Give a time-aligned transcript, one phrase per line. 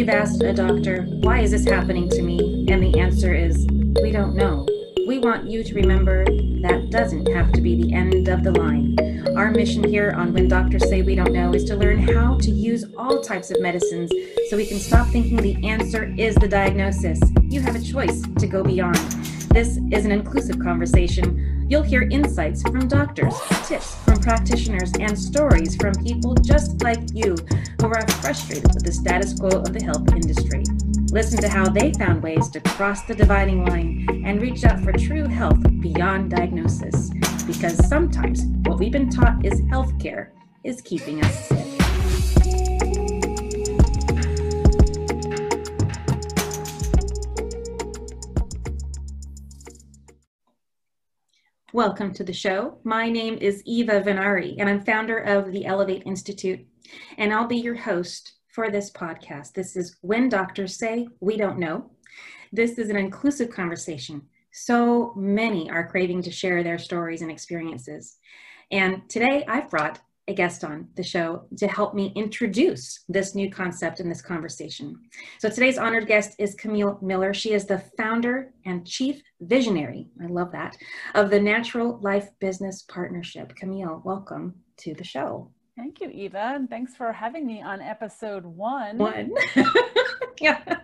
[0.00, 2.64] You've asked a doctor, why is this happening to me?
[2.70, 3.66] And the answer is,
[4.02, 4.66] we don't know.
[5.06, 8.96] We want you to remember that doesn't have to be the end of the line.
[9.36, 12.50] Our mission here on When Doctors Say We Don't Know is to learn how to
[12.50, 14.10] use all types of medicines
[14.48, 17.20] so we can stop thinking the answer is the diagnosis.
[17.42, 18.96] You have a choice to go beyond.
[19.50, 23.32] This is an inclusive conversation You'll hear insights from doctors,
[23.68, 27.36] tips from practitioners, and stories from people just like you
[27.80, 30.64] who are frustrated with the status quo of the health industry.
[31.12, 34.90] Listen to how they found ways to cross the dividing line and reach out for
[34.90, 37.10] true health beyond diagnosis.
[37.46, 40.30] Because sometimes what we've been taught is healthcare
[40.64, 41.79] is keeping us sick.
[51.72, 52.78] Welcome to the show.
[52.82, 56.66] My name is Eva Venari, and I'm founder of the Elevate Institute,
[57.16, 59.52] and I'll be your host for this podcast.
[59.52, 61.88] This is When Doctors Say We Don't Know.
[62.50, 64.20] This is an inclusive conversation.
[64.50, 68.16] So many are craving to share their stories and experiences.
[68.72, 73.50] And today I've brought a guest on the show to help me introduce this new
[73.50, 74.96] concept in this conversation.
[75.38, 77.34] So today's honored guest is Camille Miller.
[77.34, 80.76] She is the founder and chief visionary, I love that,
[81.14, 83.54] of the Natural Life Business Partnership.
[83.56, 85.50] Camille, welcome to the show.
[85.76, 88.98] Thank you, Eva, and thanks for having me on episode one.
[88.98, 89.32] One.
[90.42, 90.78] yeah,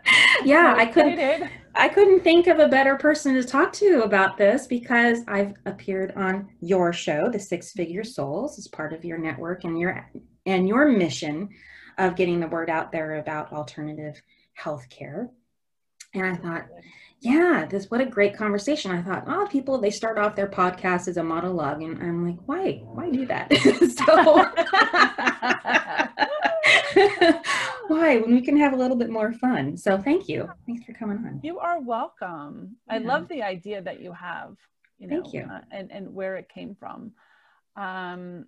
[0.45, 0.75] yeah.
[0.77, 1.51] I couldn't.
[1.75, 6.13] I couldn't think of a better person to talk to about this because I've appeared
[6.17, 10.11] on your show, The Six Figure Souls, as part of your network and your
[10.47, 11.51] and your mission
[11.98, 14.21] of getting the word out there about alternative
[14.59, 15.29] healthcare.
[16.15, 16.67] And I thought,
[17.20, 18.91] yeah, this what a great conversation.
[18.91, 22.39] I thought, oh, people they start off their podcast as a monologue, and I'm like,
[22.47, 23.53] why, why do that?
[23.97, 24.47] so
[27.89, 29.77] why when we can have a little bit more fun?
[29.77, 30.48] So thank you.
[30.67, 31.41] Thanks for coming on.
[31.42, 32.77] You are welcome.
[32.86, 32.95] Yeah.
[32.95, 34.57] I love the idea that you have.
[34.98, 35.42] You know, thank you.
[35.42, 37.13] Uh, and and where it came from.
[37.77, 38.47] Um,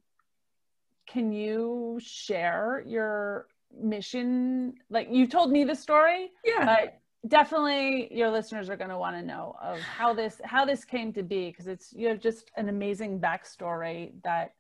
[1.07, 3.47] can you share your
[3.79, 4.75] mission?
[4.91, 6.31] Like you told me the story.
[6.45, 6.65] Yeah.
[6.65, 10.85] But definitely your listeners are going to want to know of how this how this
[10.85, 14.55] came to be because it's you have just an amazing backstory that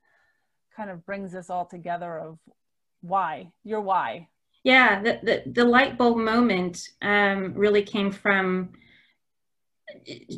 [0.76, 2.38] kind of brings us all together of
[3.00, 4.28] why your why
[4.64, 8.70] yeah the the, the light bulb moment um, really came from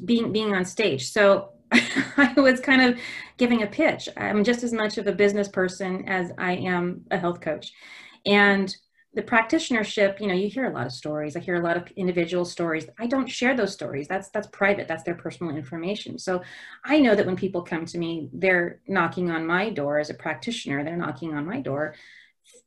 [0.05, 1.11] being being on stage.
[1.11, 2.99] So I was kind of
[3.37, 4.09] giving a pitch.
[4.17, 7.73] I'm just as much of a business person as I am a health coach.
[8.27, 8.75] And
[9.13, 11.37] the practitionership you know you hear a lot of stories.
[11.37, 12.87] I hear a lot of individual stories.
[12.99, 14.09] I don't share those stories.
[14.09, 14.89] That's that's private.
[14.89, 16.19] That's their personal information.
[16.19, 16.43] So
[16.85, 20.15] i know that when people come to me they're knocking on my door as a
[20.15, 20.85] practitioner.
[20.85, 21.95] They're knocking on my door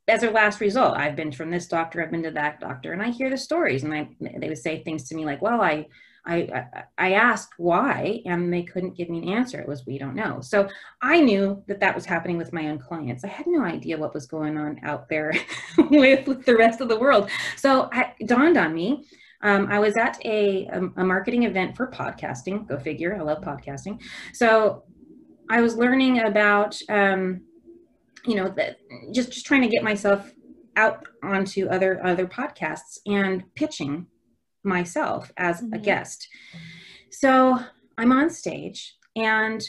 [0.08, 3.02] as a last result i've been from this doctor i've been to that doctor and
[3.02, 5.86] i hear the stories and I, they would say things to me like well i
[6.26, 9.60] I, I, asked why, and they couldn't give me an answer.
[9.60, 10.40] It was, we don't know.
[10.40, 10.68] So
[11.02, 13.24] I knew that that was happening with my own clients.
[13.24, 15.34] I had no idea what was going on out there
[15.76, 15.90] with,
[16.26, 17.30] with, the rest of the world.
[17.56, 19.04] So it dawned on me.
[19.42, 22.66] Um, I was at a, a, a marketing event for podcasting.
[22.66, 23.14] Go figure.
[23.14, 24.00] I love podcasting.
[24.32, 24.84] So
[25.50, 27.42] I was learning about, um,
[28.26, 28.76] you know, the,
[29.12, 30.32] just just trying to get myself
[30.76, 34.06] out onto other other podcasts and pitching
[34.62, 35.74] myself as mm-hmm.
[35.74, 36.28] a guest.
[37.10, 37.58] So
[37.96, 39.62] I'm on stage and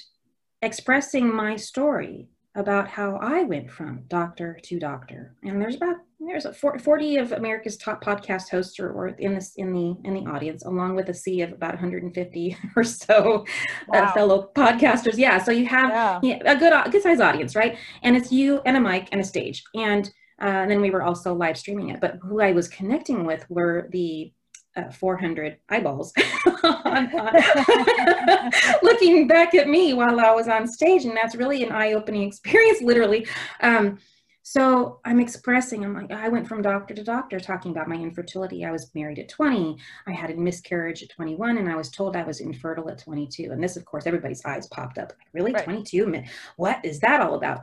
[0.62, 5.36] expressing my story about how I went from doctor to doctor.
[5.44, 9.74] And there's about there's a 40 of America's top podcast hosts or in this in
[9.74, 13.46] the in the audience, along with a sea of about 150 or so uh,
[13.88, 14.04] wow.
[14.04, 15.18] uh, fellow podcasters.
[15.18, 16.20] Yeah, so you have yeah.
[16.24, 17.78] Yeah, a good good size audience, right?
[18.04, 20.08] And it's you and a mic and a stage, and
[20.42, 22.00] uh, and then we were also live streaming it.
[22.00, 24.32] But who I was connecting with were the
[24.76, 26.12] uh, 400 eyeballs
[28.84, 31.06] looking back at me while I was on stage.
[31.06, 33.26] And that's really an eye opening experience, literally.
[33.62, 34.00] Um,
[34.48, 38.64] so I'm expressing, I'm like, I went from doctor to doctor talking about my infertility.
[38.64, 39.76] I was married at 20.
[40.06, 43.50] I had a miscarriage at 21, and I was told I was infertile at 22.
[43.52, 45.14] And this, of course, everybody's eyes popped up.
[45.18, 45.52] Like, really?
[45.52, 45.64] Right.
[45.64, 46.22] 22?
[46.58, 47.62] What is that all about?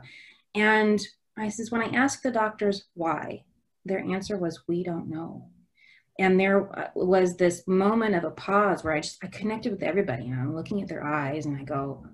[0.55, 0.99] And
[1.37, 3.45] I says, when I asked the doctors why,
[3.85, 5.47] their answer was, we don't know
[6.19, 9.83] and there uh, was this moment of a pause where I just I connected with
[9.83, 12.05] everybody and I'm looking at their eyes and I go,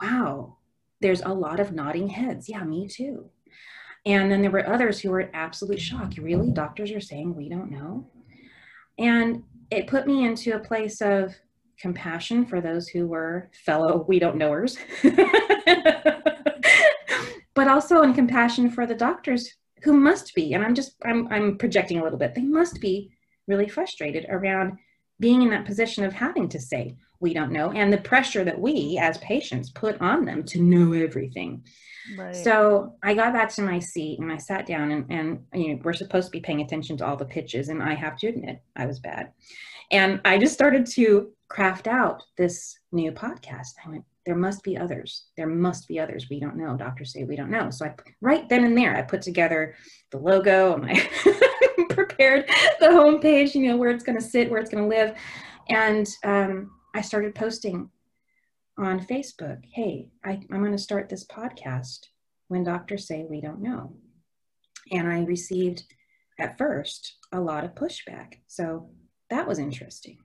[0.00, 0.56] wow,
[1.00, 2.48] there's a lot of nodding heads.
[2.48, 3.30] Yeah, me too.
[4.08, 6.14] And then there were others who were in absolute shock.
[6.16, 8.06] Really, doctors are saying we don't know.
[8.98, 11.34] And it put me into a place of
[11.78, 14.78] compassion for those who were fellow we don't knowers,
[17.54, 19.52] but also in compassion for the doctors
[19.82, 22.34] who must be, and I'm just I'm I'm projecting a little bit.
[22.34, 23.12] They must be
[23.46, 24.78] really frustrated around
[25.20, 28.60] being in that position of having to say we don't know and the pressure that
[28.60, 31.64] we as patients put on them to know everything.
[32.16, 32.34] Right.
[32.34, 35.80] So I got back to my seat and I sat down and, and you know
[35.82, 38.62] we're supposed to be paying attention to all the pitches and I have to admit
[38.76, 39.32] I was bad.
[39.90, 43.68] And I just started to craft out this new podcast.
[43.84, 45.24] I went, there must be others.
[45.36, 46.26] There must be others.
[46.28, 46.76] We don't know.
[46.76, 47.70] Doctors say we don't know.
[47.70, 49.74] So I right then and there, I put together
[50.10, 52.46] the logo and I prepared
[52.80, 55.16] the homepage, you know, where it's going to sit, where it's going to live.
[55.70, 57.90] And um, I started posting
[58.78, 62.06] on Facebook, hey, I, I'm going to start this podcast
[62.48, 63.96] when doctors say we don't know.
[64.90, 65.84] And I received
[66.38, 68.34] at first a lot of pushback.
[68.46, 68.90] So
[69.30, 70.18] that was interesting.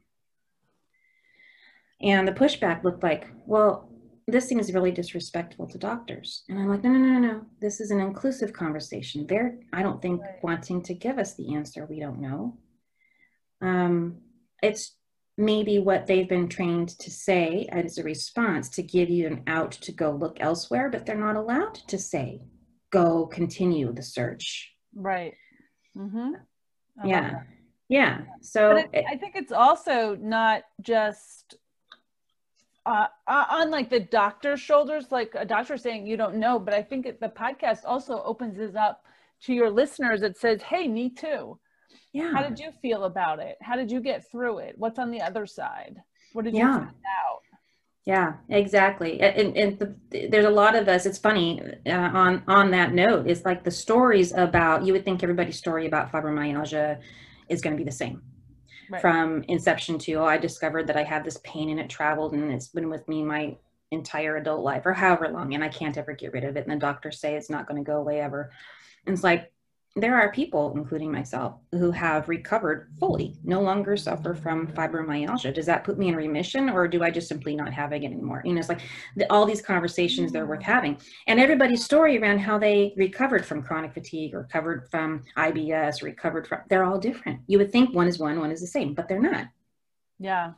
[2.02, 3.90] And the pushback looked like, well,
[4.28, 6.44] this seems really disrespectful to doctors.
[6.48, 9.26] And I'm like, no, no, no, no, This is an inclusive conversation.
[9.28, 12.58] They're, I don't think, wanting to give us the answer we don't know.
[13.62, 14.20] Um,
[14.62, 14.96] it's
[15.38, 19.72] maybe what they've been trained to say as a response to give you an out
[19.72, 22.42] to go look elsewhere, but they're not allowed to say,
[22.92, 24.72] go continue the search.
[24.96, 25.34] Right.
[25.98, 26.34] Mm-hmm.
[27.06, 27.42] Yeah.
[27.90, 28.22] Yeah.
[28.42, 31.56] So it, I think it's also not just
[32.86, 36.74] uh, uh, on like the doctor's shoulders, like a doctor saying you don't know, but
[36.74, 39.06] I think it, the podcast also opens this up
[39.44, 41.60] to your listeners that says, hey, me too.
[42.14, 42.32] Yeah.
[42.32, 43.58] How did you feel about it?
[43.62, 44.76] How did you get through it?
[44.78, 46.02] What's on the other side?
[46.34, 46.78] What did you yeah.
[46.78, 47.42] find out?
[48.06, 49.20] Yeah, exactly.
[49.22, 51.06] And, and the, there's a lot of us.
[51.06, 53.28] It's funny uh, on on that note.
[53.28, 54.86] It's like the stories about.
[54.86, 57.00] You would think everybody's story about fibromyalgia
[57.50, 58.22] is going to be the same
[58.90, 59.02] right.
[59.02, 62.52] from inception to oh i discovered that i have this pain and it traveled and
[62.52, 63.56] it's been with me my
[63.92, 66.72] entire adult life or however long and i can't ever get rid of it and
[66.72, 68.52] the doctors say it's not going to go away ever
[69.06, 69.52] and it's like
[69.96, 75.54] there are people, including myself, who have recovered fully, no longer suffer from fibromyalgia.
[75.54, 78.42] Does that put me in remission or do I just simply not have it anymore?
[78.44, 78.82] You know, it's like
[79.16, 80.64] the, all these conversations they're worth mm.
[80.64, 80.98] having.
[81.28, 86.62] And everybody's story around how they recovered from chronic fatigue recovered from IBS, recovered from,
[86.70, 87.42] they're all different.
[87.46, 89.46] You would think one is one, one is the same, but they're not.
[90.18, 90.54] Yeah,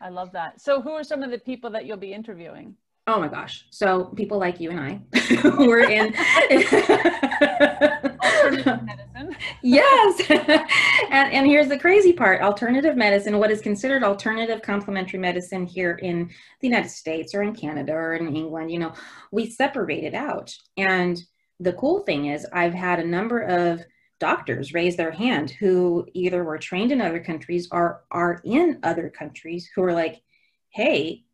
[0.00, 0.62] I love that.
[0.62, 2.76] So, who are some of the people that you'll be interviewing?
[3.06, 3.66] Oh my gosh.
[3.70, 6.14] So people like you and I who are in
[8.44, 8.82] alternative
[9.14, 9.36] medicine.
[9.62, 10.30] yes.
[11.10, 15.92] and, and here's the crazy part alternative medicine, what is considered alternative complementary medicine here
[16.02, 16.30] in
[16.60, 18.92] the United States or in Canada or in England, you know,
[19.30, 20.54] we separate it out.
[20.76, 21.22] And
[21.60, 23.84] the cool thing is, I've had a number of
[24.18, 29.10] doctors raise their hand who either were trained in other countries or are in other
[29.10, 30.22] countries who are like,
[30.70, 31.24] hey,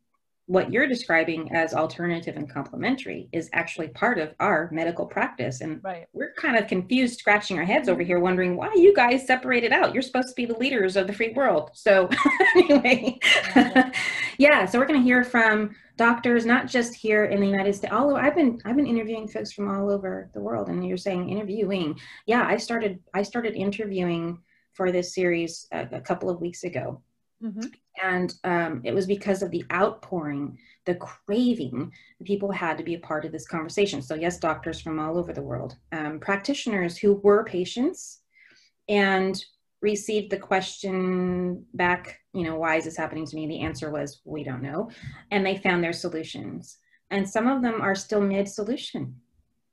[0.49, 5.61] what you're describing as alternative and complementary is actually part of our medical practice.
[5.61, 6.07] And right.
[6.11, 8.07] we're kind of confused, scratching our heads over mm-hmm.
[8.07, 9.93] here, wondering why you guys separated out.
[9.93, 11.69] You're supposed to be the leaders of the free world.
[11.75, 12.09] So,
[12.55, 13.91] anyway, mm-hmm.
[14.39, 17.93] yeah, so we're going to hear from doctors, not just here in the United States.
[17.93, 20.97] All over, I've been I've been interviewing folks from all over the world, and you're
[20.97, 21.99] saying interviewing.
[22.25, 24.39] Yeah, I started I started interviewing
[24.73, 27.03] for this series a, a couple of weeks ago.
[27.43, 27.67] Mm-hmm.
[28.03, 31.91] And um, it was because of the outpouring, the craving
[32.23, 34.01] people had to be a part of this conversation.
[34.01, 38.21] So, yes, doctors from all over the world, um, practitioners who were patients
[38.87, 39.41] and
[39.81, 43.47] received the question back, you know, why is this happening to me?
[43.47, 44.89] The answer was, we don't know.
[45.31, 46.77] And they found their solutions.
[47.11, 49.15] And some of them are still mid solution.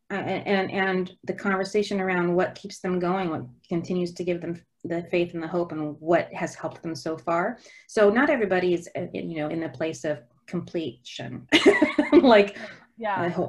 [0.08, 5.02] And and the conversation around what keeps them going, what continues to give them the
[5.10, 7.58] faith and the hope and what has helped them so far.
[7.88, 11.48] So not everybody is, uh, you know, in the place of completion,
[12.12, 12.56] like,
[12.96, 13.48] yeah,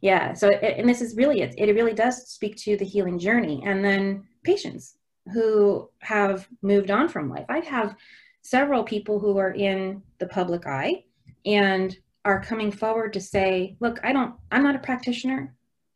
[0.00, 0.32] yeah.
[0.32, 3.84] So, and this is really, it, it really does speak to the healing journey and
[3.84, 4.96] then patients
[5.32, 7.46] who have moved on from life.
[7.48, 7.94] I have
[8.42, 11.04] several people who are in the public eye
[11.46, 15.54] and are coming forward to say, look, I don't, I'm not a practitioner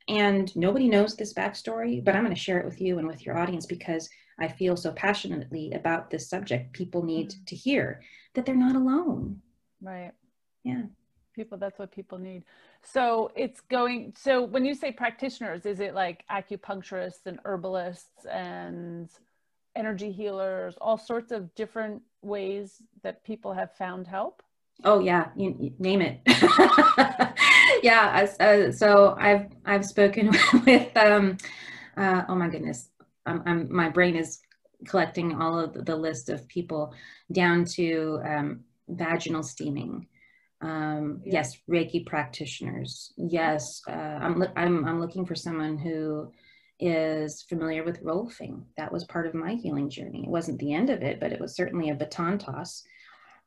[0.08, 3.26] and nobody knows this backstory, but I'm going to share it with you and with
[3.26, 4.08] your audience because
[4.38, 6.72] I feel so passionately about this subject.
[6.72, 7.44] People need mm-hmm.
[7.46, 8.02] to hear
[8.34, 9.40] that they're not alone.
[9.80, 10.12] Right.
[10.62, 10.82] Yeah.
[11.34, 12.44] People, that's what people need.
[12.82, 19.10] So it's going, so when you say practitioners, is it like acupuncturists and herbalists and
[19.74, 24.42] energy healers, all sorts of different ways that people have found help?
[24.84, 26.20] Oh yeah, you, you name it.
[27.82, 28.28] yeah.
[28.38, 30.30] Uh, so I've I've spoken
[30.66, 31.38] with um,
[31.96, 32.90] uh, oh my goodness,
[33.24, 34.40] I'm, I'm, my brain is
[34.86, 36.94] collecting all of the list of people
[37.32, 40.06] down to um, vaginal steaming.
[40.60, 41.34] Um, yeah.
[41.34, 43.12] Yes, Reiki practitioners.
[43.16, 46.32] Yes, uh, I'm, I'm, I'm looking for someone who
[46.80, 48.62] is familiar with rolfing.
[48.76, 50.24] That was part of my healing journey.
[50.24, 52.84] It wasn't the end of it, but it was certainly a baton toss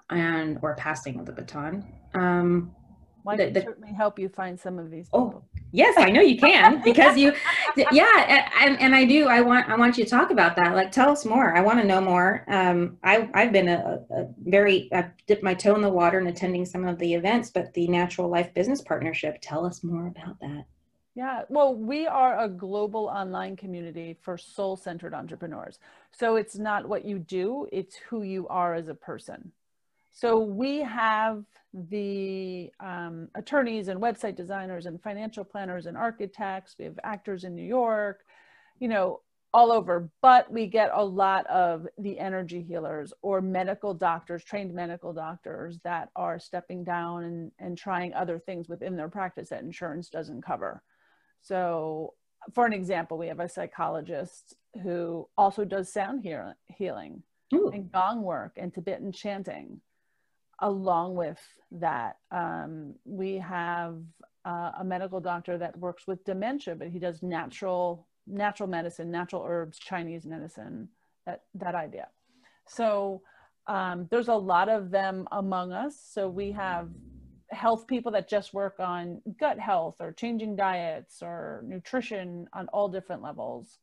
[0.10, 1.86] and or passing of the baton.
[2.13, 2.75] Um,
[3.24, 5.08] well, can the, certainly help you find some of these.
[5.13, 5.46] Oh, people.
[5.46, 7.34] Oh, yes, I know you can because you,
[7.92, 9.28] yeah, and, and I do.
[9.28, 10.74] I want I want you to talk about that.
[10.75, 11.56] Like, tell us more.
[11.56, 12.46] I want to know more.
[12.48, 16.28] Um, I I've been a, a very I've dipped my toe in the water and
[16.28, 19.38] attending some of the events, but the Natural Life Business Partnership.
[19.42, 20.66] Tell us more about that.
[21.16, 25.80] Yeah, well, we are a global online community for soul centered entrepreneurs.
[26.12, 29.51] So it's not what you do, it's who you are as a person.
[30.12, 36.75] So we have the um, attorneys and website designers and financial planners and architects.
[36.78, 38.22] We have actors in New York,
[38.80, 39.22] you know,
[39.54, 40.10] all over.
[40.22, 45.80] But we get a lot of the energy healers or medical doctors, trained medical doctors
[45.84, 50.44] that are stepping down and, and trying other things within their practice that insurance doesn't
[50.44, 50.84] cover.
[51.42, 52.13] So,
[52.54, 57.24] for an example, we have a psychologist who also does sound heal- healing
[57.54, 57.70] Ooh.
[57.74, 59.82] and gong work and Tibetan chanting
[60.62, 61.39] along with
[61.72, 63.98] that, um, we have
[64.46, 69.44] uh, a medical doctor that works with dementia, but he does natural natural medicine, natural
[69.48, 70.88] herbs, Chinese medicine,
[71.25, 72.08] that that idea.
[72.68, 73.22] So
[73.68, 75.96] um, there's a lot of them among us.
[76.12, 76.89] So we have
[77.51, 82.88] health people that just work on gut health or changing diets or nutrition on all
[82.88, 83.80] different levels.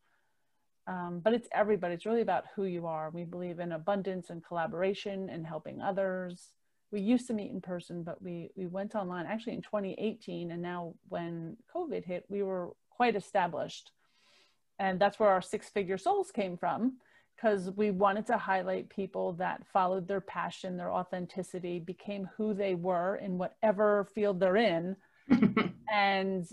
[0.87, 1.95] Um, but it's everybody.
[1.95, 3.11] It's really about who you are.
[3.11, 6.52] We believe in abundance and collaboration and helping others
[6.93, 10.50] we used to meet in person, but we, we went online actually in 2018.
[10.50, 13.90] And now when COVID hit, we were quite established.
[14.78, 16.99] And that's where our six figure souls came from
[17.35, 22.75] because we wanted to highlight people that followed their passion, their authenticity, became who they
[22.75, 24.97] were in whatever field they're in,
[25.93, 26.47] and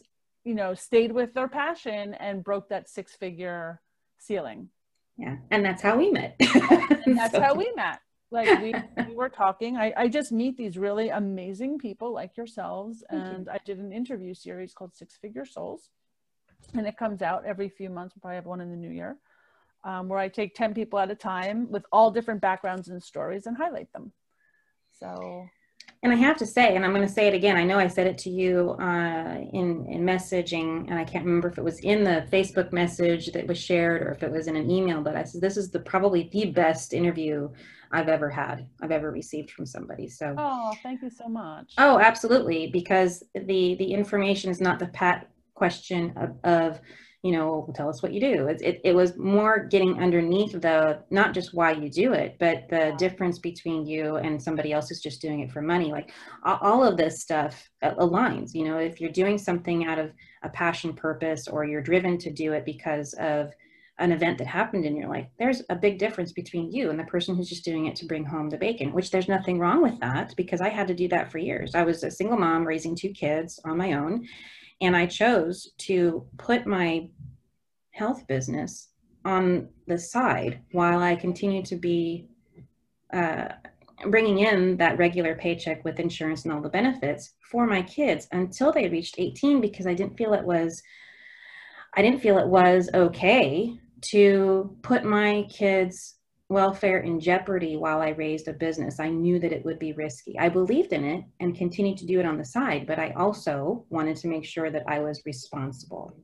[0.44, 3.82] you know, stayed with their passion and broke that six figure
[4.18, 4.68] ceiling.
[5.18, 6.36] Yeah, and that's how we met.
[6.40, 7.42] and that's so.
[7.42, 8.00] how we met
[8.34, 8.74] like we,
[9.08, 13.52] we were talking I, I just meet these really amazing people like yourselves and you.
[13.52, 15.90] i did an interview series called six figure souls
[16.74, 19.18] and it comes out every few months we'll probably have one in the new year
[19.86, 23.46] um, where i take 10 people at a time with all different backgrounds and stories
[23.46, 24.12] and highlight them
[24.92, 25.46] so
[26.04, 27.56] and I have to say, and I'm going to say it again.
[27.56, 31.48] I know I said it to you uh, in in messaging, and I can't remember
[31.48, 34.58] if it was in the Facebook message that was shared or if it was in
[34.58, 35.02] an email.
[35.02, 37.50] But I said this is the probably the best interview
[37.92, 40.10] I've ever had, I've ever received from somebody.
[40.10, 41.74] So oh, thank you so much.
[41.78, 46.82] Oh, absolutely, because the the information is not the pat question of, of
[47.24, 48.48] you know, tell us what you do.
[48.48, 52.68] It, it, it, was more getting underneath the, not just why you do it, but
[52.70, 55.90] the difference between you and somebody else who's just doing it for money.
[55.90, 56.12] Like
[56.44, 60.12] all of this stuff uh, aligns, you know, if you're doing something out of
[60.44, 63.54] a passion purpose or you're driven to do it because of
[64.00, 67.06] an event that happened in your life, there's a big difference between you and the
[67.06, 69.98] person who's just doing it to bring home the bacon, which there's nothing wrong with
[70.02, 71.74] that because I had to do that for years.
[71.74, 74.28] I was a single mom raising two kids on my own
[74.82, 77.10] and I chose to put my
[77.92, 78.90] health business
[79.26, 82.28] on the side while I continued to be
[83.14, 83.50] uh,
[84.08, 88.72] bringing in that regular paycheck with insurance and all the benefits for my kids until
[88.72, 90.82] they reached 18 because I didn't feel it was
[91.96, 96.16] I didn't feel it was okay to put my kids
[96.50, 99.00] welfare in jeopardy while I raised a business.
[99.00, 100.38] I knew that it would be risky.
[100.38, 103.86] I believed in it and continued to do it on the side, but I also
[103.90, 106.16] wanted to make sure that I was responsible.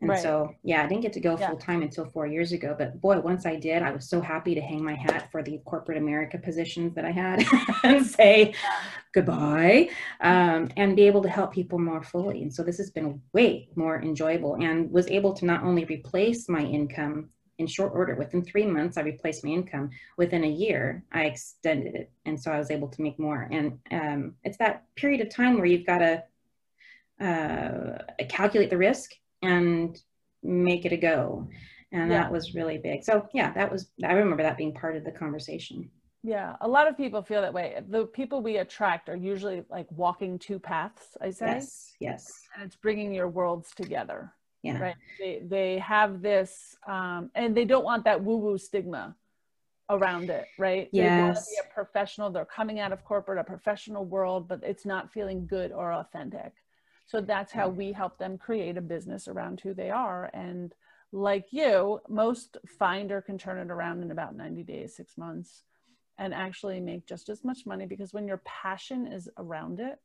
[0.00, 0.22] And right.
[0.22, 2.74] so, yeah, I didn't get to go full time until four years ago.
[2.76, 5.60] But boy, once I did, I was so happy to hang my hat for the
[5.66, 7.44] corporate America positions that I had
[7.84, 8.80] and say yeah.
[9.12, 9.90] goodbye
[10.22, 12.42] um, and be able to help people more fully.
[12.42, 16.48] And so, this has been way more enjoyable and was able to not only replace
[16.48, 17.28] my income
[17.60, 18.14] in short order.
[18.14, 19.90] Within three months, I replaced my income.
[20.16, 22.10] Within a year, I extended it.
[22.24, 23.46] And so I was able to make more.
[23.50, 26.24] And um, it's that period of time where you've got to
[27.24, 29.10] uh, calculate the risk
[29.42, 30.00] and
[30.42, 31.48] make it a go.
[31.92, 32.22] And yeah.
[32.22, 33.04] that was really big.
[33.04, 35.90] So, yeah, that was, I remember that being part of the conversation.
[36.22, 37.78] Yeah, a lot of people feel that way.
[37.88, 41.46] The people we attract are usually like walking two paths, I say.
[41.46, 42.42] Yes, yes.
[42.54, 44.78] And it's bringing your worlds together yeah.
[44.78, 44.96] Right.
[45.18, 49.16] They they have this um and they don't want that woo woo stigma
[49.88, 50.88] around it right?
[50.92, 51.16] Yes.
[51.16, 52.30] they want to be a professional.
[52.30, 56.52] They're coming out of corporate a professional world but it's not feeling good or authentic.
[57.06, 60.30] So that's how we help them create a business around who they are.
[60.32, 60.72] And
[61.12, 65.64] like you most finder can turn it around in about 90 days six months
[66.18, 69.98] and actually make just as much money because when your passion is around it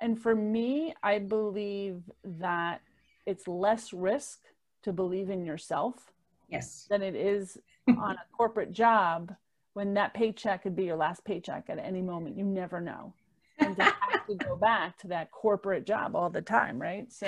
[0.00, 2.80] and for me i believe that
[3.26, 4.40] it's less risk
[4.82, 6.12] to believe in yourself
[6.48, 9.34] yes than it is on a corporate job
[9.76, 12.34] when that paycheck could be your last paycheck at any moment.
[12.34, 13.12] You never know.
[13.58, 17.12] And to have to go back to that corporate job all the time, right?
[17.12, 17.26] So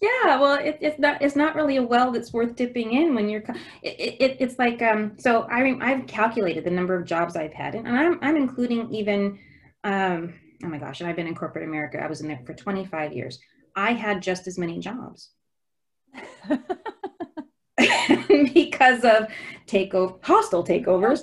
[0.00, 3.28] yeah, well, it, it's not it's not really a well that's worth dipping in when
[3.28, 3.42] you're.
[3.82, 5.18] It, it it's like um.
[5.18, 9.40] So I I've calculated the number of jobs I've had, and I'm I'm including even
[9.82, 10.34] um.
[10.62, 12.00] Oh my gosh, and I've been in corporate America.
[12.00, 13.40] I was in there for 25 years.
[13.74, 15.30] I had just as many jobs.
[18.54, 19.28] because of
[19.66, 21.22] takeover hostile takeovers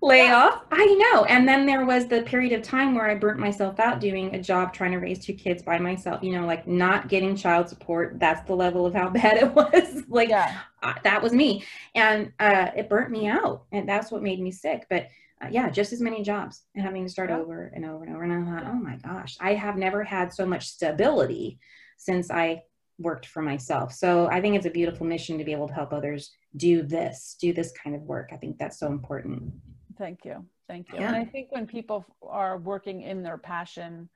[0.00, 0.62] layoff.
[0.70, 1.24] I know.
[1.24, 4.40] And then there was the period of time where I burnt myself out doing a
[4.40, 8.18] job trying to raise two kids by myself, you know, like not getting child support.
[8.20, 10.04] That's the level of how bad it was.
[10.08, 10.58] like yeah.
[10.82, 11.64] uh, that was me.
[11.94, 13.64] And uh, it burnt me out.
[13.72, 14.86] And that's what made me sick.
[14.88, 15.08] But
[15.42, 17.38] uh, yeah, just as many jobs and having to start yeah.
[17.38, 18.22] over and over and over.
[18.22, 21.58] And I thought, oh my gosh, I have never had so much stability
[21.98, 22.62] since I
[22.98, 23.92] worked for myself.
[23.92, 27.36] So I think it's a beautiful mission to be able to help others do this,
[27.40, 28.30] do this kind of work.
[28.32, 29.52] I think that's so important.
[29.98, 30.44] Thank you.
[30.68, 31.00] Thank you.
[31.00, 31.08] Yeah.
[31.08, 34.08] And I think when people are working in their passion,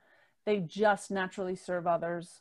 [0.44, 2.40] they just naturally serve others,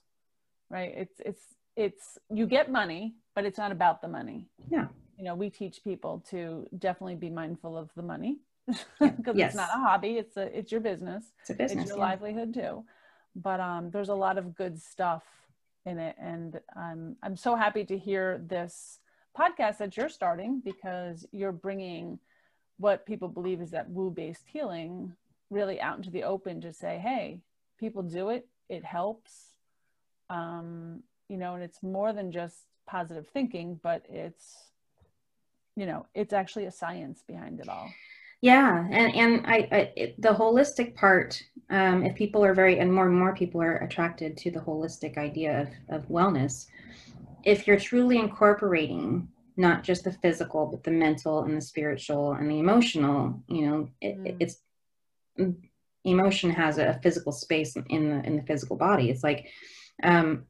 [0.69, 0.91] right?
[0.95, 1.43] It's, it's,
[1.75, 4.48] it's, you get money, but it's not about the money.
[4.69, 4.88] Yeah.
[5.17, 8.39] You know, we teach people to definitely be mindful of the money
[9.00, 9.50] because yes.
[9.50, 10.17] it's not a hobby.
[10.17, 11.25] It's a, it's your business.
[11.41, 11.83] It's a business.
[11.83, 12.05] It's your yeah.
[12.05, 12.83] livelihood too.
[13.35, 15.23] But um, there's a lot of good stuff
[15.85, 16.15] in it.
[16.19, 19.00] And I'm, I'm so happy to hear this
[19.38, 22.19] podcast that you're starting because you're bringing
[22.77, 25.13] what people believe is that woo based healing
[25.50, 27.39] really out into the open to say hey
[27.79, 28.47] people do it.
[28.69, 29.31] It helps.
[30.29, 34.65] Um, you know and it's more than just positive thinking but it's
[35.77, 37.89] you know it's actually a science behind it all
[38.41, 42.93] yeah and and i, I it, the holistic part um, if people are very and
[42.93, 46.67] more and more people are attracted to the holistic idea of, of wellness
[47.43, 52.50] if you're truly incorporating not just the physical but the mental and the spiritual and
[52.50, 54.35] the emotional you know it, mm.
[54.39, 54.61] it's
[56.03, 59.48] emotion has a physical space in the in the physical body it's like
[60.03, 60.46] um,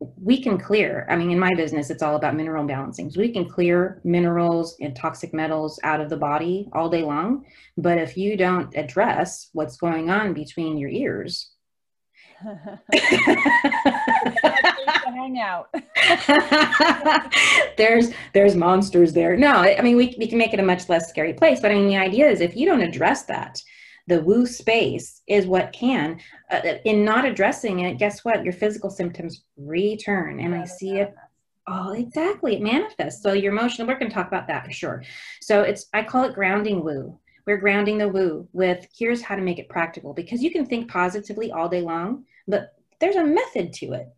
[0.00, 3.32] we can clear i mean in my business it's all about mineral balancing so we
[3.32, 7.44] can clear minerals and toxic metals out of the body all day long
[7.76, 11.50] but if you don't address what's going on between your ears
[12.40, 12.78] hang
[15.40, 15.68] out.
[17.76, 19.36] there's there's monsters there.
[19.36, 21.60] No, I mean we we can make it a much less scary place.
[21.60, 23.62] But I mean the idea is if you don't address that,
[24.08, 26.20] the woo space is what can.
[26.50, 28.44] Uh, in not addressing it, guess what?
[28.44, 31.14] Your physical symptoms return, and I see it.
[31.66, 32.56] Oh, exactly.
[32.56, 33.22] It manifests.
[33.22, 33.86] So your emotional.
[33.86, 35.04] We're going to talk about that for sure.
[35.40, 37.18] So it's I call it grounding woo.
[37.46, 40.90] We're grounding the woo with here's how to make it practical because you can think
[40.90, 44.08] positively all day long, but there's a method to it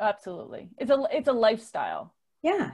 [0.00, 0.68] Absolutely.
[0.78, 2.14] It's a it's a lifestyle.
[2.42, 2.72] Yeah.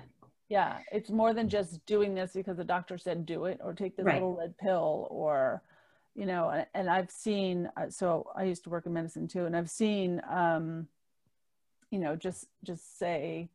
[0.48, 0.78] Yeah.
[0.92, 4.04] It's more than just doing this because the doctor said do it or take this
[4.04, 4.14] right.
[4.14, 5.62] little red pill or
[6.14, 9.56] you know and, I've seen uh, so I used to work in medicine too and
[9.56, 10.88] I've seen um
[11.90, 13.50] you know just just say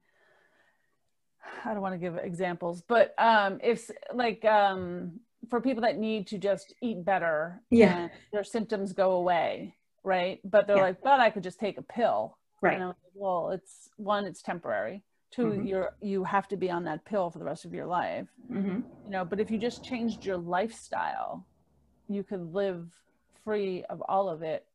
[1.66, 5.20] I don't want to give examples, but um, if like um,
[5.50, 10.40] for people that need to just eat better, yeah, their symptoms go away, right?
[10.44, 10.84] But they're yeah.
[10.84, 12.80] like, but I could just take a pill, right?
[12.80, 15.04] like, well, it's one, it's temporary.
[15.32, 15.68] 2 you mm-hmm.
[15.68, 18.28] you're you have to be on that pill for the rest of your life.
[18.52, 18.80] Mm-hmm.
[19.06, 21.46] You know, but if you just changed your lifestyle,
[22.10, 22.88] you could live
[23.44, 24.66] free of all of it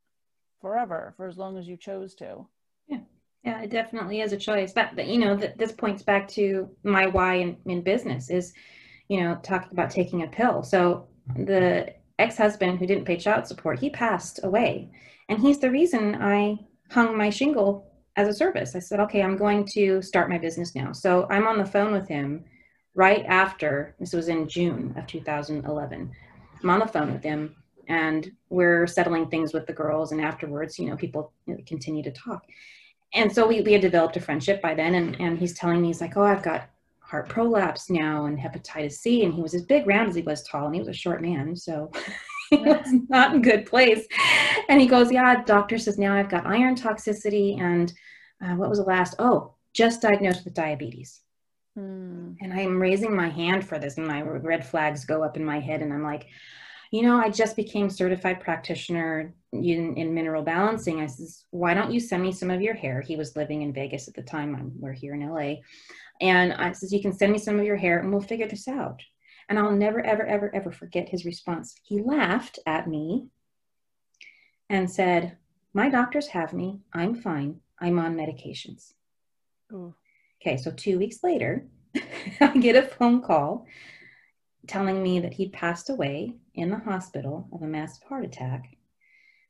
[0.60, 2.46] forever for as long as you chose to.
[2.86, 3.00] Yeah.
[3.44, 4.72] Yeah, it definitely is a choice.
[4.72, 8.54] But, you know, th- this points back to my why in, in business is,
[9.08, 10.62] you know, talking about taking a pill.
[10.62, 14.90] So the ex-husband who didn't pay child support, he passed away.
[15.28, 16.58] And he's the reason I
[16.90, 18.74] hung my shingle as a service.
[18.74, 20.92] I said, okay, I'm going to start my business now.
[20.92, 22.44] So I'm on the phone with him
[22.94, 26.10] right after, this was in June of 2011.
[26.64, 27.54] I'm on the phone with him
[27.88, 30.12] and we're settling things with the girls.
[30.12, 32.42] And afterwards, you know, people you know, continue to talk.
[33.12, 34.94] And so we, we had developed a friendship by then.
[34.94, 38.94] And, and he's telling me, he's like, oh, I've got heart prolapse now and hepatitis
[38.94, 39.24] C.
[39.24, 41.20] And he was as big round as he was tall and he was a short
[41.20, 41.54] man.
[41.54, 41.92] So
[42.50, 44.06] he was not in good place.
[44.68, 47.92] And he goes, yeah, doctor says now I've got iron toxicity and
[48.42, 49.16] uh, what was the last?
[49.18, 51.20] Oh, just diagnosed with diabetes.
[51.74, 52.32] Hmm.
[52.40, 55.58] And I'm raising my hand for this and my red flags go up in my
[55.58, 56.28] head and I'm like,
[56.90, 61.00] you know, I just became certified practitioner in, in mineral balancing.
[61.00, 63.00] I says, why don't you send me some of your hair?
[63.00, 64.54] He was living in Vegas at the time.
[64.54, 65.56] I'm, we're here in LA.
[66.20, 68.68] And I says, you can send me some of your hair and we'll figure this
[68.68, 69.02] out.
[69.48, 71.74] And I'll never, ever, ever, ever forget his response.
[71.82, 73.26] He laughed at me
[74.70, 75.36] and said,
[75.74, 76.80] My doctors have me.
[76.92, 77.60] I'm fine.
[77.80, 78.92] I'm on medications.
[79.72, 79.94] Ooh.
[80.46, 81.66] Okay, so two weeks later,
[82.40, 83.66] I get a phone call
[84.66, 88.64] telling me that he'd passed away in the hospital of a massive heart attack.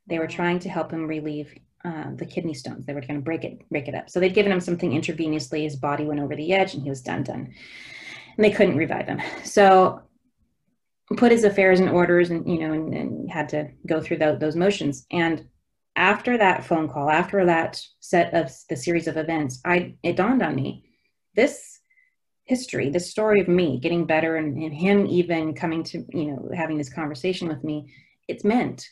[0.06, 1.52] They were trying to help him relieve
[1.84, 2.86] uh, the kidney stones.
[2.86, 4.08] They were going to break it, break it up.
[4.08, 5.62] So they'd given him something intravenously.
[5.62, 7.52] His body went over the edge, and he was done, done.
[8.36, 9.20] And they couldn't revive him.
[9.42, 10.00] So
[11.16, 14.36] put his affairs in orders, and you know, and, and had to go through the,
[14.38, 15.06] those motions.
[15.10, 15.48] And
[15.96, 20.42] after that phone call, after that set of the series of events, I it dawned
[20.42, 20.83] on me
[21.34, 21.80] this
[22.44, 26.50] history, this story of me getting better and, and him even coming to, you know,
[26.54, 27.92] having this conversation with me,
[28.28, 28.88] it's meant.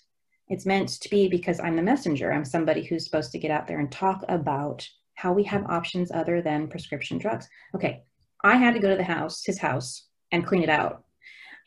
[0.48, 2.32] It's meant to be because I'm the messenger.
[2.32, 6.10] I'm somebody who's supposed to get out there and talk about how we have options
[6.10, 7.48] other than prescription drugs.
[7.74, 8.02] Okay,
[8.42, 11.04] I had to go to the house, his house, and clean it out.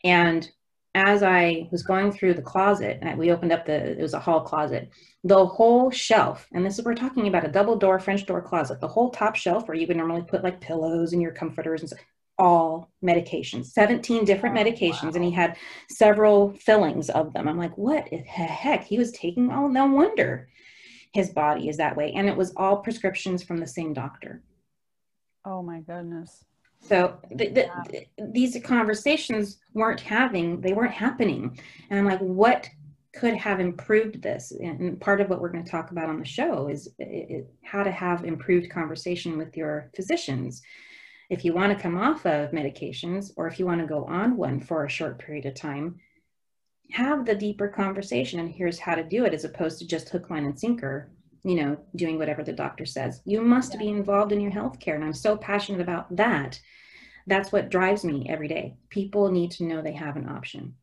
[0.04, 0.48] And
[0.96, 4.18] as I was going through the closet, and we opened up the, it was a
[4.18, 4.88] hall closet,
[5.24, 8.80] the whole shelf, and this is, we're talking about a double door French door closet,
[8.80, 11.90] the whole top shelf where you would normally put like pillows and your comforters and
[11.90, 12.00] stuff,
[12.38, 15.02] all medications, 17 different oh, medications.
[15.02, 15.12] Wow.
[15.16, 15.56] And he had
[15.90, 17.46] several fillings of them.
[17.46, 18.84] I'm like, what the heck?
[18.84, 20.48] He was taking, oh, no wonder
[21.12, 22.12] his body is that way.
[22.12, 24.42] And it was all prescriptions from the same doctor.
[25.44, 26.44] Oh my goodness.
[26.80, 31.58] So the, the, these conversations weren't having, they weren't happening.
[31.90, 32.68] And I'm like, what
[33.12, 34.52] could have improved this?
[34.52, 37.54] And part of what we're going to talk about on the show is it, it,
[37.64, 40.62] how to have improved conversation with your physicians.
[41.28, 44.36] If you want to come off of medications or if you want to go on
[44.36, 45.96] one for a short period of time,
[46.92, 48.38] have the deeper conversation.
[48.38, 51.10] And here's how to do it as opposed to just hook, line, and sinker
[51.46, 53.22] you know, doing whatever the doctor says.
[53.24, 53.78] You must yeah.
[53.78, 54.96] be involved in your healthcare.
[54.96, 56.60] And I'm so passionate about that.
[57.28, 58.74] That's what drives me every day.
[58.90, 60.74] People need to know they have an option.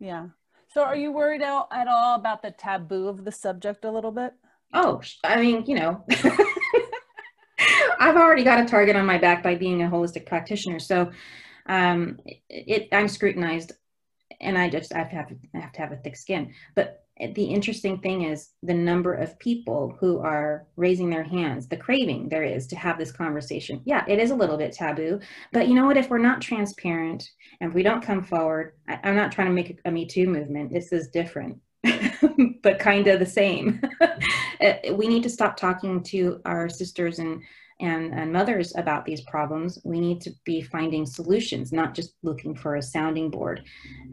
[0.00, 0.28] Yeah.
[0.68, 4.32] So are you worried at all about the taboo of the subject a little bit?
[4.72, 6.02] Oh, I mean, you know,
[8.00, 10.78] I've already got a target on my back by being a holistic practitioner.
[10.78, 11.10] So
[11.66, 13.72] um, it, it I'm scrutinized
[14.40, 16.54] and I just I have to have, I have to have a thick skin.
[16.74, 17.04] But
[17.34, 22.28] the interesting thing is the number of people who are raising their hands, the craving
[22.28, 23.82] there is to have this conversation.
[23.84, 25.20] Yeah, it is a little bit taboo,
[25.52, 25.96] but you know what?
[25.96, 27.28] If we're not transparent
[27.60, 30.72] and we don't come forward, I, am not trying to make a Me Too movement.
[30.72, 31.58] This is different,
[32.62, 33.80] but kind of the same.
[34.60, 37.40] Uh, we need to stop talking to our sisters and
[37.80, 42.54] and, and mothers about these problems, we need to be finding solutions, not just looking
[42.54, 43.62] for a sounding board.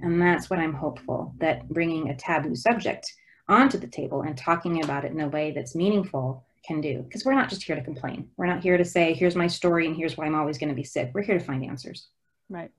[0.01, 3.11] And that's what I'm hopeful that bringing a taboo subject
[3.47, 7.01] onto the table and talking about it in a way that's meaningful can do.
[7.03, 8.27] Because we're not just here to complain.
[8.37, 10.75] We're not here to say, here's my story and here's why I'm always going to
[10.75, 11.11] be sick.
[11.13, 12.07] We're here to find answers.
[12.49, 12.71] Right.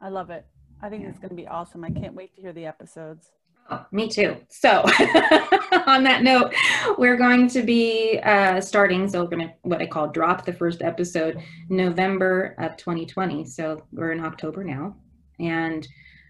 [0.00, 0.46] I love it.
[0.82, 1.10] I think yeah.
[1.10, 1.84] it's going to be awesome.
[1.84, 3.30] I can't wait to hear the episodes.
[3.72, 4.36] Oh, me too.
[4.48, 4.82] So,
[5.86, 6.52] on that note,
[6.98, 9.08] we're going to be uh, starting.
[9.08, 13.44] So, we're going to what I call drop the first episode November of 2020.
[13.44, 14.96] So, we're in October now,
[15.38, 15.86] and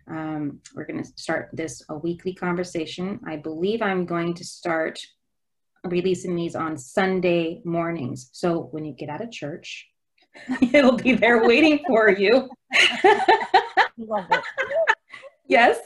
[0.07, 3.19] um, we're going to start this a weekly conversation.
[3.27, 5.01] I believe I'm going to start
[5.85, 8.29] releasing these on Sunday mornings.
[8.33, 9.89] So, when you get out of church,
[10.75, 12.51] it'll be there waiting for you.
[13.97, 14.45] Love it
[15.51, 15.79] yes.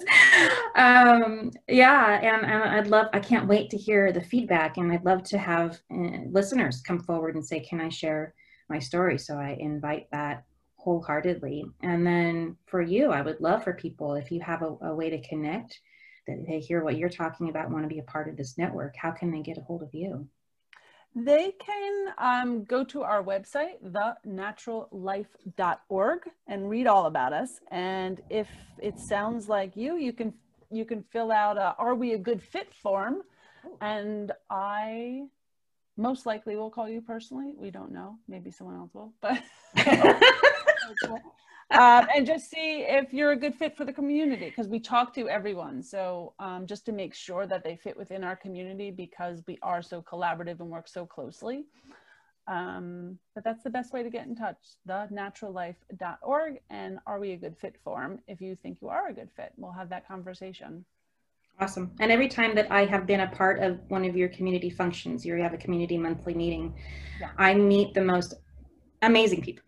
[0.77, 5.05] Um, yeah and, and, i'd love i can't wait to hear the feedback and i'd
[5.05, 8.35] love to have uh, listeners come forward and say can i share
[8.68, 9.18] my story?
[9.18, 10.44] So i invite that
[10.77, 11.64] wholeheartedly.
[11.83, 15.11] And then for you i would love for people if you have a, a way
[15.11, 15.81] to connect
[16.27, 18.94] that they hear what you're talking about want to be a part of this network
[18.96, 20.27] how can they get a hold of you
[21.14, 27.61] they can um, go to our website, thenaturallife.org, and read all about us.
[27.70, 28.48] And if
[28.79, 30.35] it sounds like you, you can
[30.70, 33.22] you can fill out a "Are we a good fit?" form,
[33.81, 35.29] and I
[35.96, 37.55] most likely will call you personally.
[37.57, 38.18] We don't know.
[38.27, 39.40] Maybe someone else will, but.
[41.70, 45.14] um, and just see if you're a good fit for the community because we talk
[45.14, 45.83] to everyone.
[45.83, 49.83] So um, just to make sure that they fit within our community because we are
[49.83, 51.64] so collaborative and work so closely.
[52.46, 57.37] Um, but that's the best way to get in touch, thenaturallife.org and are we a
[57.38, 59.53] good fit form if you think you are a good fit.
[59.57, 60.85] We'll have that conversation.
[61.59, 61.92] Awesome.
[62.00, 65.24] And every time that I have been a part of one of your community functions,
[65.24, 66.74] you have a community monthly meeting,
[67.18, 67.31] yeah.
[67.38, 68.35] I meet the most
[69.03, 69.64] amazing people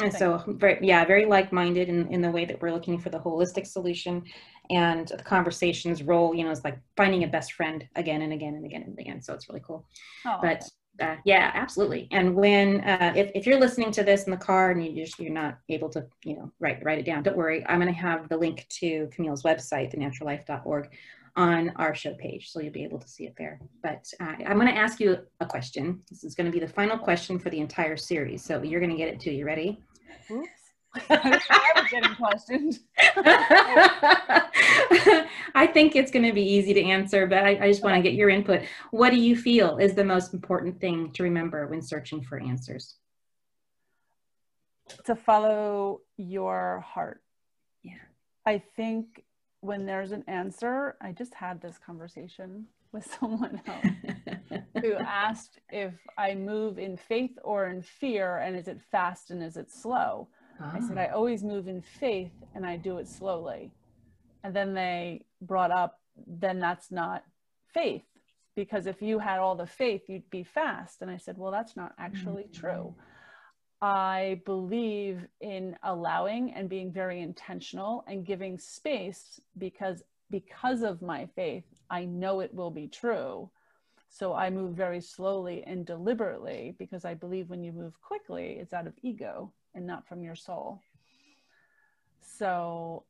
[0.00, 3.18] and so very yeah very like-minded in, in the way that we're looking for the
[3.18, 4.22] holistic solution.
[4.70, 8.54] And the conversations role you know is like finding a best friend again and again
[8.54, 9.20] and again and again.
[9.22, 9.86] So it's really cool.
[10.26, 10.64] Oh, but
[11.00, 12.08] uh, yeah absolutely.
[12.10, 15.18] And when uh, if, if you're listening to this in the car and you just
[15.18, 17.64] you're not able to you know write write it down don't worry.
[17.68, 20.90] I'm going to have the link to camille's website thenaturallife.org
[21.36, 22.50] on our show page.
[22.50, 23.60] So you'll be able to see it there.
[23.82, 26.00] But uh, I'm going to ask you a question.
[26.08, 28.44] This is going to be the final question for the entire series.
[28.44, 29.32] So you're going to get it too.
[29.32, 29.82] You ready?
[30.30, 30.48] Oops.
[31.10, 32.78] I was getting questioned.
[35.56, 38.02] I think it's going to be easy to answer, but I, I just want to
[38.02, 38.62] get your input.
[38.92, 42.94] What do you feel is the most important thing to remember when searching for answers?
[45.06, 47.22] To follow your heart.
[47.82, 47.94] Yeah.
[48.46, 49.24] I think
[49.64, 55.94] when there's an answer, I just had this conversation with someone else who asked if
[56.18, 60.28] I move in faith or in fear, and is it fast and is it slow?
[60.60, 61.16] I said, I ah.
[61.16, 63.72] always move in faith and I do it slowly.
[64.44, 67.24] And then they brought up, then that's not
[67.72, 68.04] faith.
[68.54, 71.02] Because if you had all the faith, you'd be fast.
[71.02, 72.94] And I said, well, that's not actually true.
[73.82, 81.26] I believe in allowing and being very intentional and giving space because because of my
[81.36, 83.50] faith, I know it will be true.
[84.08, 88.72] So I move very slowly and deliberately because I believe when you move quickly, it's
[88.72, 90.80] out of ego and not from your soul.
[92.20, 93.04] So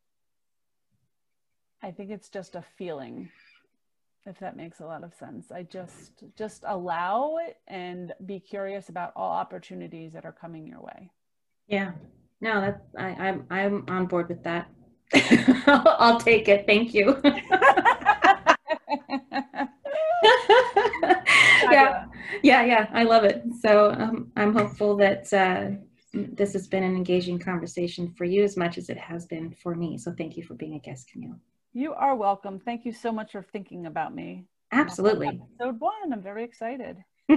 [1.82, 3.30] I think it's just a feeling
[4.26, 5.50] if that makes a lot of sense.
[5.50, 10.80] I just just allow it and be curious about all opportunities that are coming your
[10.80, 11.10] way.
[11.66, 11.92] Yeah.
[12.40, 14.68] No, that I, I'm I'm on board with that.
[15.66, 16.66] I'll take it.
[16.66, 17.20] Thank you.
[21.70, 22.06] yeah,
[22.42, 22.88] yeah, yeah.
[22.92, 23.42] I love it.
[23.60, 25.70] So um, I'm hopeful that uh,
[26.12, 29.74] this has been an engaging conversation for you as much as it has been for
[29.74, 29.98] me.
[29.98, 31.38] So thank you for being a guest, Camille.
[31.76, 32.60] You are welcome.
[32.60, 34.44] Thank you so much for thinking about me.
[34.70, 35.26] Absolutely.
[35.26, 36.12] Episode one.
[36.12, 36.98] I'm very excited.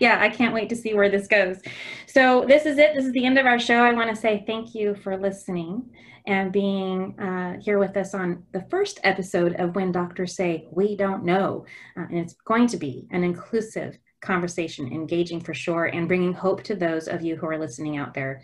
[0.00, 1.58] yeah, I can't wait to see where this goes.
[2.06, 2.94] So, this is it.
[2.94, 3.84] This is the end of our show.
[3.84, 5.84] I want to say thank you for listening
[6.26, 10.96] and being uh, here with us on the first episode of When Doctors Say We
[10.96, 11.66] Don't Know.
[11.94, 16.62] Uh, and it's going to be an inclusive conversation, engaging for sure, and bringing hope
[16.62, 18.40] to those of you who are listening out there.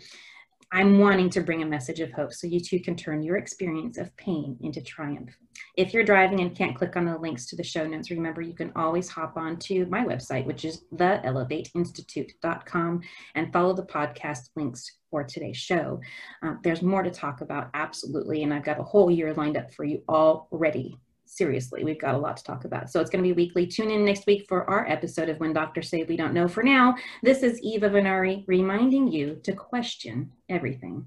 [0.71, 3.97] I'm wanting to bring a message of hope so you too can turn your experience
[3.97, 5.35] of pain into triumph.
[5.75, 8.53] If you're driving and can't click on the links to the show notes, remember you
[8.53, 13.01] can always hop on to my website, which is theelevateinstitute.com,
[13.33, 15.99] and follow the podcast links for today's show.
[16.43, 19.73] Uh, there's more to talk about, absolutely, and I've got a whole year lined up
[19.73, 20.95] for you already
[21.29, 22.89] seriously, we've got a lot to talk about.
[22.89, 23.67] So it's going to be weekly.
[23.67, 26.47] Tune in next week for our episode of When Doctors Say We Don't Know.
[26.47, 31.05] For now, this is Eva Venari reminding you to question everything.